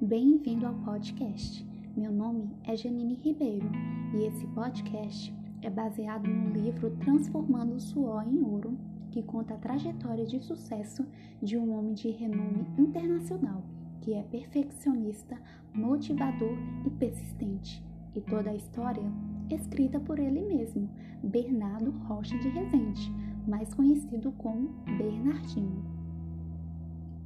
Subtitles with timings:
[0.00, 1.66] Bem-vindo ao podcast.
[1.96, 3.68] Meu nome é Janine Ribeiro
[4.14, 8.78] e esse podcast é baseado no livro Transformando o Suor em Ouro,
[9.10, 11.04] que conta a trajetória de sucesso
[11.42, 13.64] de um homem de renome internacional
[14.00, 15.36] que é perfeccionista,
[15.74, 17.84] motivador e persistente.
[18.14, 19.02] E toda a história
[19.50, 20.88] escrita por ele mesmo,
[21.24, 23.12] Bernardo Rocha de Rezende,
[23.48, 25.97] mais conhecido como Bernardinho.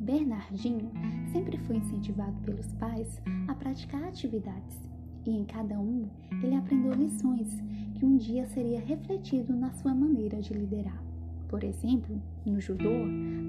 [0.00, 0.90] Bernardinho
[1.30, 4.78] sempre foi incentivado pelos pais a praticar atividades,
[5.26, 6.08] e em cada um
[6.42, 7.54] ele aprendeu lições
[7.94, 11.04] que um dia seria refletido na sua maneira de liderar.
[11.48, 12.88] Por exemplo, no judô,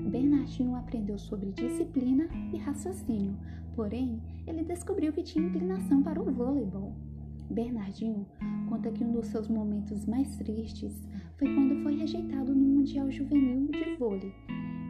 [0.09, 3.33] Bernardinho aprendeu sobre disciplina e raciocínio,
[3.73, 6.91] porém, ele descobriu que tinha inclinação para o vôleibol.
[7.49, 8.25] Bernardinho
[8.67, 11.01] conta que um dos seus momentos mais tristes
[11.37, 14.33] foi quando foi rejeitado no Mundial Juvenil de Vôlei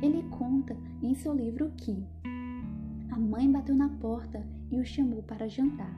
[0.01, 2.03] ele conta em seu livro que
[3.11, 5.93] a mãe bateu na porta e o chamou para jantar.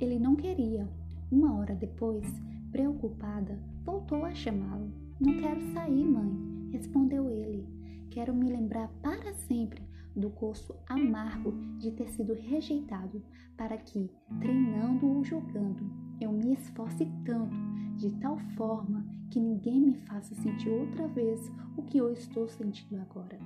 [0.00, 0.88] Ele não queria.
[1.30, 2.26] Uma hora depois,
[2.72, 4.90] preocupada, voltou a chamá-lo.
[5.20, 7.66] Não quero sair, mãe, respondeu ele.
[8.10, 9.82] Quero me lembrar para sempre
[10.16, 13.22] do gosto amargo de ter sido rejeitado,
[13.56, 14.10] para que,
[14.40, 15.84] treinando ou jogando,
[16.20, 17.56] eu me esforce tanto,
[17.96, 23.00] de tal forma que ninguém me faça sentir outra vez o que eu estou sentindo
[23.00, 23.38] agora.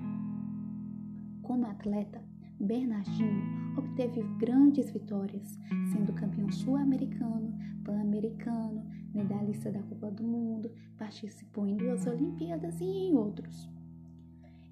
[1.43, 2.23] Como atleta,
[2.61, 5.59] Bernardinho obteve grandes vitórias,
[5.93, 13.15] sendo campeão sul-americano, pan-americano, medalhista da Copa do Mundo, participou em duas Olimpíadas e em
[13.15, 13.69] outros.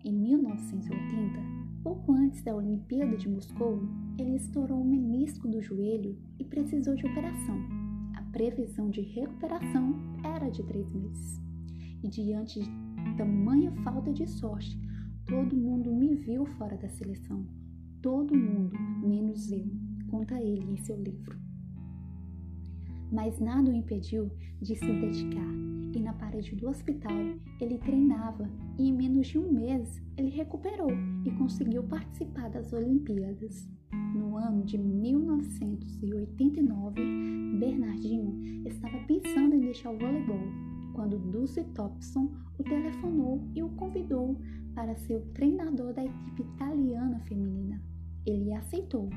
[0.05, 1.39] Em 1980,
[1.83, 3.81] pouco antes da Olimpíada de Moscou,
[4.19, 7.76] ele estourou o menisco do joelho e precisou de operação.
[8.37, 11.41] Previsão de recuperação era de três meses.
[12.03, 14.79] E diante de tamanha falta de sorte,
[15.27, 17.47] todo mundo me viu fora da seleção.
[18.03, 19.65] Todo mundo, menos eu,
[20.11, 21.39] conta ele em seu livro.
[23.11, 24.31] Mas nada o impediu
[24.61, 25.55] de se dedicar
[25.95, 27.17] e na parede do hospital
[27.59, 30.91] ele treinava e em menos de um mês ele recuperou
[31.25, 33.67] e conseguiu participar das Olimpíadas.
[34.37, 37.01] No ano de 1989,
[37.59, 40.43] Bernardinho estava pensando em deixar o voleibol
[40.93, 44.39] quando Dulce Thompson o telefonou e o convidou
[44.75, 47.83] para ser o treinador da equipe italiana feminina.
[48.27, 49.09] Ele aceitou,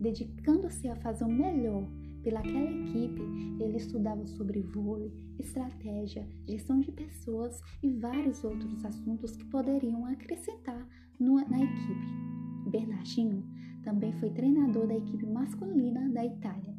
[0.00, 1.86] dedicando-se a fazer o melhor
[2.22, 3.20] Pelaquela equipe,
[3.60, 10.88] ele estudava sobre vôlei, estratégia, gestão de pessoas e vários outros assuntos que poderiam acrescentar
[11.20, 12.70] na equipe.
[12.70, 13.44] Bernardinho
[13.84, 16.74] também foi treinador da equipe masculina da Itália.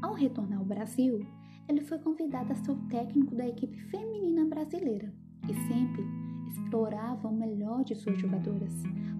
[0.00, 1.26] Ao retornar ao Brasil,
[1.68, 5.12] ele foi convidado a ser o técnico da equipe feminina brasileira
[5.48, 6.04] e sempre
[6.48, 8.72] explorava o melhor de suas jogadoras,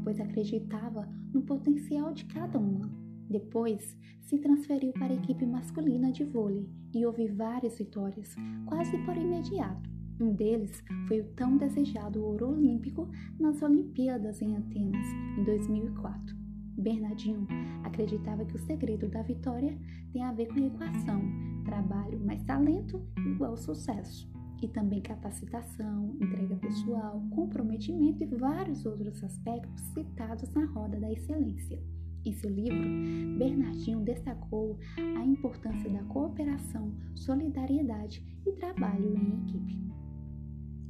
[0.03, 2.91] pois acreditava no potencial de cada uma.
[3.29, 8.35] Depois, se transferiu para a equipe masculina de vôlei e houve várias vitórias,
[8.67, 9.98] quase por imediato.
[10.21, 13.09] Um deles foi o tão desejado ouro olímpico
[13.39, 15.07] nas Olimpíadas em Atenas,
[15.39, 16.37] em 2004.
[16.77, 17.47] Bernardinho
[17.85, 19.77] acreditava que o segredo da vitória
[20.13, 21.23] tem a ver com equação,
[21.65, 24.29] trabalho mais talento igual sucesso,
[24.61, 31.81] e também capacitação, entrega pessoal, comprometimento e vários outros aspectos citados na roda da excelência.
[32.25, 39.89] Em seu livro, Bernardinho destacou a importância da cooperação, solidariedade e trabalho em equipe.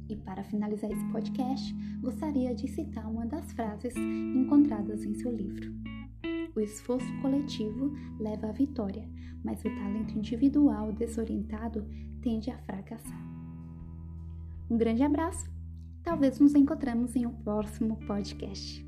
[0.09, 1.71] E para finalizar esse podcast,
[2.01, 5.71] gostaria de citar uma das frases encontradas em seu livro.
[6.55, 9.07] O esforço coletivo leva à vitória,
[9.43, 11.87] mas o talento individual desorientado
[12.21, 13.23] tende a fracassar.
[14.69, 15.49] Um grande abraço!
[16.03, 18.85] Talvez nos encontremos em um próximo podcast.